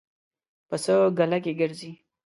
[0.67, 1.91] پسه ګله کې ګرځي.